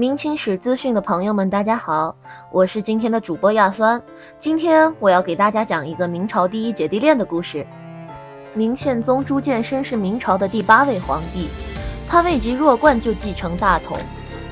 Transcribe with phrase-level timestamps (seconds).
[0.00, 2.16] 明清史资讯的朋友们，大家好，
[2.50, 4.00] 我是今天的主播亚酸。
[4.38, 7.66] 今天我要给大家讲一个明朝第一姐弟恋的故事。
[8.54, 11.48] 明宪宗朱见深是明朝的第八位皇帝，
[12.08, 13.98] 他未及弱冠就继承大统，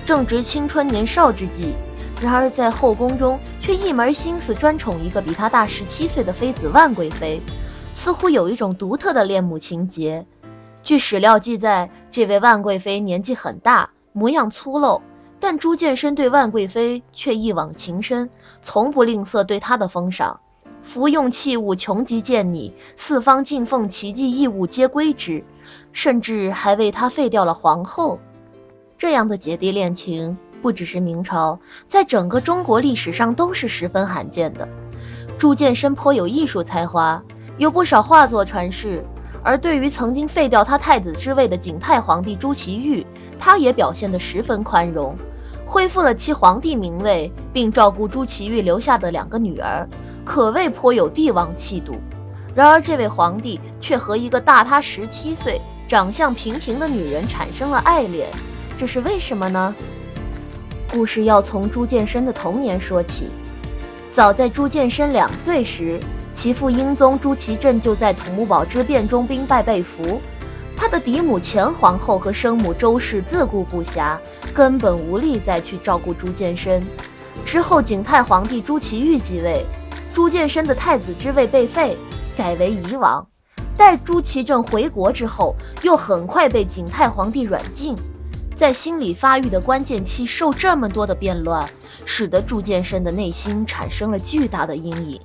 [0.05, 1.73] 正值青春年少之际。
[2.21, 7.41] 然而在后宫中，却一门心思专宠一个比他大十七岁的妃子万贵妃，
[7.95, 10.27] 似乎有一种独特的恋母情结。
[10.83, 15.01] 据史料记载，这位万贵妃年纪很大，模样粗陋。
[15.41, 18.29] 但朱见深对万贵妃却一往情深，
[18.63, 20.41] 从不吝啬对她的封赏，
[20.83, 25.45] 服用器物穷极见你，四方进奉奇迹异物皆归之，
[25.93, 28.19] 甚至还为她废掉了皇后。
[28.99, 34.69] 这样的姐弟恋情不只是明朝，在整个中国历史上都是十分罕见的。
[35.39, 37.23] 朱见深颇有艺术才华，
[37.59, 39.05] 有不少画作传世，
[39.43, 43.07] 而对于曾经废掉他太子之位的景泰皇帝朱祁钰，
[43.39, 45.17] 他也表现得十分宽容。
[45.65, 49.87] 恢复了其皇帝名位，并照顾朱祁钰留下的两个女儿，
[50.25, 51.93] 可谓颇有帝王气度。
[52.55, 58.29] 然而，这位皇帝却和一个大他十七岁、长相平平的女人产生了爱恋，
[58.79, 59.75] 这是为什么呢？
[60.91, 63.29] 故事要从朱见深的童年说起。
[64.15, 66.01] 早在朱见深两岁时，
[66.39, 70.21] 其父英宗朱祁镇就在土木堡之变中兵败被俘。
[70.77, 74.17] 他的嫡母前皇后和生母周氏自顾不暇，
[74.55, 76.81] 根本无力再去照顾朱见深。
[77.45, 79.67] 之后，景泰皇帝朱祁钰继位，
[80.15, 81.97] 朱见深的太子之位被废，
[82.37, 83.27] 改为夷王。
[83.77, 87.97] 待朱祁镇回国之后，又很快被景泰皇帝软禁。
[88.57, 91.69] 在心理发育的关键期受这么多的变乱，
[92.07, 95.21] 使得朱见深的内心产生了巨大的阴影。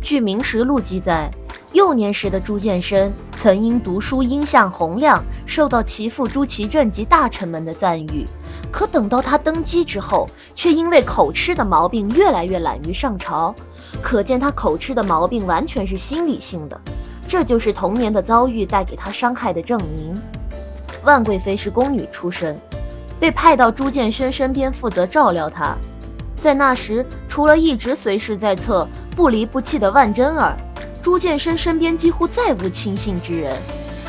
[0.00, 1.30] 据《明实录》记载。
[1.72, 8.26] 幼年时的朱见深曾因读书音相洪亮，受到其父朱祁镇及大臣们的赞誉。
[8.72, 13.54] 可等到他登基之后，却因为口吃的毛病越来越懒于上朝。
[14.02, 16.80] 可见他口吃的毛病完全是心理性的，
[17.28, 20.20] 这就是童年的遭遇带给他伤害的证明。
[21.04, 22.58] 万贵妃是宫女出身，
[23.20, 25.76] 被派到朱见深身边负责照料他。
[26.36, 28.88] 在那时，除了一直随时在侧、
[29.20, 30.56] 不离不弃的万贞儿。
[31.02, 33.54] 朱见深身边几乎再无亲信之人，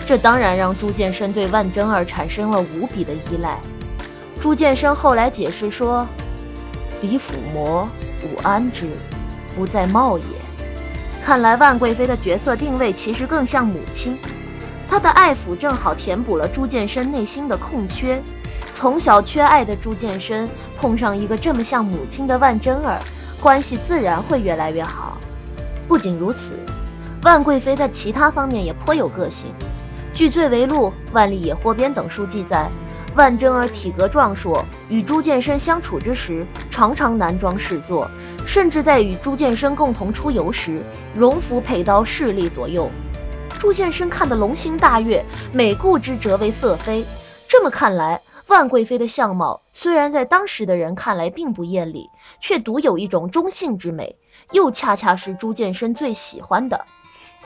[0.08, 3.60] 这当然让朱见深对万贞儿产生了无比的依赖。
[4.42, 6.08] 朱见深后来解释说
[7.02, 7.90] ：“彼抚魔，
[8.24, 8.88] 吾安之，
[9.54, 10.24] 不在貌也。”
[11.26, 14.18] 看来万贵妃的角色定位其实更像母亲，
[14.90, 18.24] 她的爱抚正好填补了朱见深内心的空缺。
[18.76, 20.48] 从小缺爱的朱见深
[20.80, 22.98] 碰上一个这么像母亲的万贞儿，
[23.42, 25.18] 关系自然会越来越好。
[25.88, 26.40] 不仅如此。
[27.24, 29.54] 万贵妃在其他方面也颇有个性。
[30.14, 32.70] 据《醉为录》《万历野获编》等书记载，
[33.16, 38.10] 万贞儿体格壮硕，与朱见深相处之时，常常男装侍坐，
[38.48, 40.82] 甚至在与朱见深共同出游时，
[41.16, 42.90] 荣服佩刀，侍立左右。
[43.60, 45.24] 朱见深看得龙心大悦，
[45.54, 47.06] 每顾之则为色妃。
[47.48, 48.20] 这么看来，
[48.52, 52.10] 万贵妃的相貌虽然在当时的人看来并不艳丽，
[52.42, 54.18] 却独有一种中性之美，
[54.52, 56.84] 又恰恰是朱见深最喜欢的。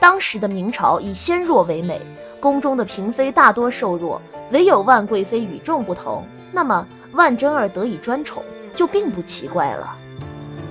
[0.00, 2.00] 当时的明朝以纤弱为美，
[2.40, 6.24] 宫中的嫔妃大多瘦弱，唯有万贵妃与众不同。
[6.50, 8.42] 那么万贞儿得以专宠，
[8.74, 9.96] 就并不奇怪了。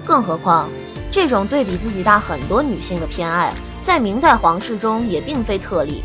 [0.06, 0.68] 更何况，
[1.14, 3.54] 这种对比自己大很多女性的偏爱，
[3.86, 6.04] 在明代皇室中也并非特例。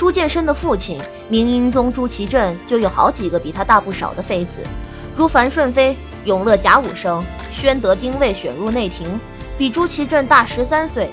[0.00, 4.66] 朱见深的父亲明英宗朱祁镇就有好几个比他大不少的妃子，
[5.14, 5.94] 如樊顺妃、
[6.24, 7.22] 永乐甲午生、
[7.52, 9.20] 宣德丁未选入内廷，
[9.58, 11.10] 比朱祁镇大十三岁。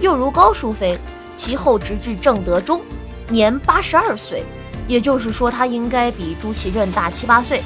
[0.00, 0.96] 又如高淑妃，
[1.36, 2.80] 其后直至正德中，
[3.28, 4.44] 年八十二岁，
[4.86, 7.60] 也就是说，她应该比朱祁镇大七八岁。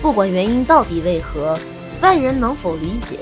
[0.00, 1.54] 不管原因到底为何，
[2.00, 3.18] 外人能否理解，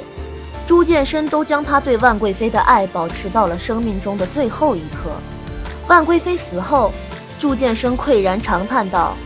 [0.69, 5.11] 朱见深都将他对万贵妃的爱保持到了生命中的最后一刻。
[5.89, 6.93] 万贵妃死后，
[7.41, 9.17] 祝建生喟然长叹道：“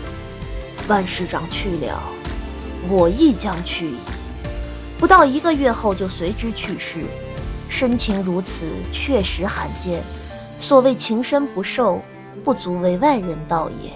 [0.88, 2.03] 万师长去了，
[2.88, 3.97] 我亦将去矣。”
[4.98, 7.01] 不到一个月后，就随之去世。
[7.71, 10.03] 深情如此，确实罕见。
[10.60, 12.03] 所谓情深不寿，
[12.45, 13.91] 不足为外人道也。